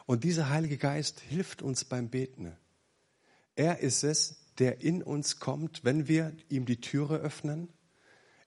[0.05, 2.51] Und dieser Heilige Geist hilft uns beim Beten.
[3.55, 7.69] Er ist es, der in uns kommt, wenn wir ihm die Türe öffnen.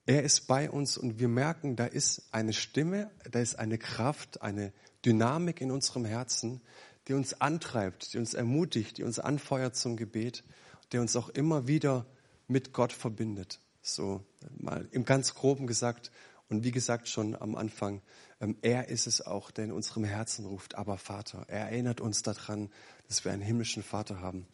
[0.05, 4.43] Er ist bei uns und wir merken, da ist eine Stimme, da ist eine Kraft,
[4.43, 6.61] eine Dynamik in unserem Herzen,
[7.07, 10.43] die uns antreibt, die uns ermutigt, die uns anfeuert zum Gebet,
[10.91, 12.05] der uns auch immer wieder
[12.47, 13.59] mit Gott verbindet.
[13.81, 14.23] So
[14.57, 16.11] mal im ganz groben gesagt
[16.49, 18.01] und wie gesagt schon am Anfang,
[18.39, 21.45] ähm, er ist es auch, der in unserem Herzen ruft, aber Vater.
[21.47, 22.69] Er erinnert uns daran,
[23.07, 24.47] dass wir einen himmlischen Vater haben.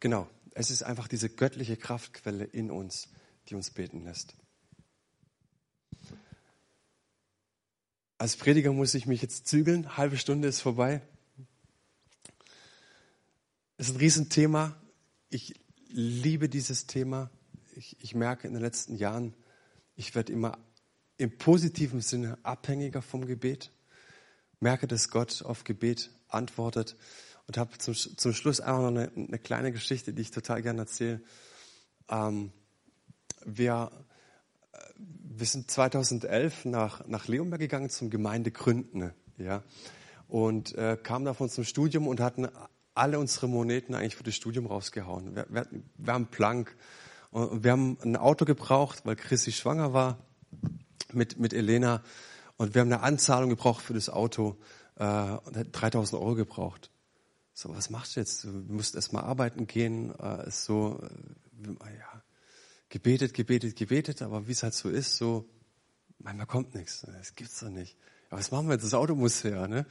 [0.00, 3.08] Genau, es ist einfach diese göttliche Kraftquelle in uns,
[3.48, 4.34] die uns beten lässt.
[8.18, 9.96] Als Prediger muss ich mich jetzt zügeln.
[9.96, 11.02] Halbe Stunde ist vorbei.
[13.76, 14.76] Ist ein Riesenthema.
[15.30, 15.54] Ich
[15.88, 17.30] liebe dieses Thema.
[17.74, 19.34] Ich, ich merke in den letzten Jahren,
[19.96, 20.58] ich werde immer
[21.16, 23.72] im positiven Sinne abhängiger vom Gebet.
[24.60, 26.96] Merke, dass Gott auf Gebet antwortet.
[27.48, 30.82] Und habe zum, zum Schluss einfach noch eine, eine, kleine Geschichte, die ich total gerne
[30.82, 31.20] erzähle.
[32.08, 32.52] Ähm,
[33.44, 33.90] wir,
[34.72, 39.12] äh, wir sind 2011 nach, nach Leonberg gegangen zum Gemeindegründen.
[39.36, 39.64] Ja?
[40.28, 42.48] Und äh, kamen davon zum Studium und hatten
[42.94, 45.34] alle unsere Moneten eigentlich für das Studium rausgehauen.
[45.34, 46.76] Wir, wir, wir haben Plank
[47.30, 50.18] und wir haben ein Auto gebraucht, weil Chrissy schwanger war
[51.12, 52.02] mit, mit Elena
[52.56, 54.56] und wir haben eine Anzahlung gebraucht für das Auto
[54.96, 56.90] äh, und 3000 Euro gebraucht.
[57.52, 58.44] So, was machst du jetzt?
[58.44, 62.22] Du musst erst mal arbeiten gehen, äh, ist so, äh, ja,
[62.88, 65.48] gebetet, gebetet, gebetet, aber wie es halt so ist, so,
[66.18, 67.02] manchmal kommt nichts.
[67.02, 67.96] Das gibt's doch nicht.
[68.30, 68.84] Aber was machen wir jetzt?
[68.84, 69.86] Das Auto muss her, ne?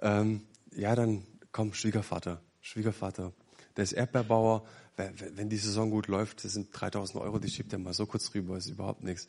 [0.00, 0.42] Ähm,
[0.74, 3.32] ja, dann komm, Schwiegervater, Schwiegervater,
[3.76, 7.78] der ist Erdbeerbauer, wenn die Saison gut läuft, das sind 3000 Euro, die schiebt er
[7.78, 9.28] mal so kurz rüber, ist überhaupt nichts.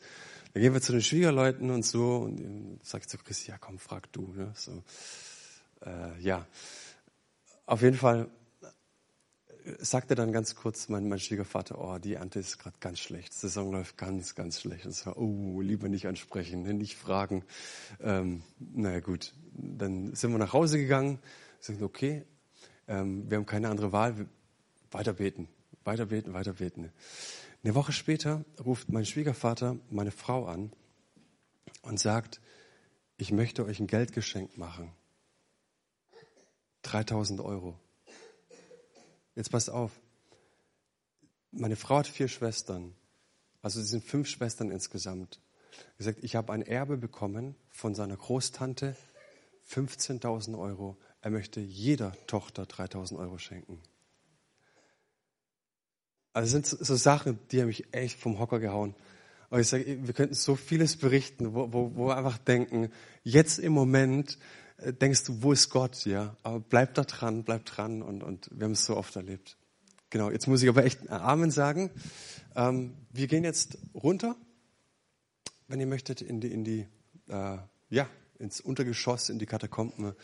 [0.52, 3.56] Dann gehen wir zu den Schwiegerleuten und so und dann sag ich zu Chris, ja
[3.58, 4.32] komm, frag du.
[4.36, 4.52] Ne?
[4.56, 4.82] So,
[5.84, 6.46] äh, ja,
[7.64, 8.28] auf jeden Fall
[9.64, 13.34] äh, sagte dann ganz kurz mein, mein Schwiegervater, oh, die Ernte ist gerade ganz schlecht,
[13.34, 14.84] die Saison läuft ganz, ganz schlecht.
[14.84, 17.44] Und so, oh, lieber nicht ansprechen, nicht fragen.
[18.00, 21.20] Ähm, naja gut, dann sind wir nach Hause gegangen,
[21.60, 22.24] sagen, okay,
[22.88, 24.28] ähm, wir haben keine andere Wahl,
[24.90, 25.48] weiter beten,
[25.84, 26.92] weiter beten, weiter beten.
[27.62, 30.72] Eine Woche später ruft mein Schwiegervater meine Frau an
[31.82, 32.40] und sagt,
[33.16, 34.92] ich möchte euch ein Geldgeschenk machen.
[36.82, 37.78] 3000 Euro.
[39.34, 39.90] Jetzt passt auf.
[41.50, 42.94] Meine Frau hat vier Schwestern.
[43.62, 45.40] Also sie sind fünf Schwestern insgesamt.
[45.98, 48.96] Er sagt, ich habe ein Erbe bekommen von seiner Großtante,
[49.68, 50.96] 15.000 Euro.
[51.20, 53.80] Er möchte jeder Tochter 3000 Euro schenken.
[56.32, 58.94] Also das sind so Sachen, die haben mich echt vom Hocker gehauen.
[59.48, 62.90] Aber ich sage, wir könnten so vieles berichten, wo, wo, wo wir einfach denken,
[63.22, 64.38] jetzt im Moment
[64.78, 66.36] äh, denkst du, wo ist Gott, ja?
[66.42, 69.56] Aber bleib da dran, bleib dran und, und wir haben es so oft erlebt.
[70.10, 71.90] Genau, jetzt muss ich aber echt Amen sagen.
[72.54, 74.36] Ähm, wir gehen jetzt runter,
[75.68, 76.86] wenn ihr möchtet, in die, in die
[77.28, 80.14] äh, ja, ins Untergeschoss, in die Katakomben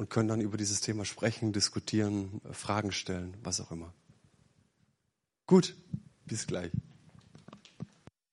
[0.00, 3.92] und können dann über dieses Thema sprechen, diskutieren, Fragen stellen, was auch immer.
[5.46, 5.74] Gut,
[6.24, 6.72] bis gleich.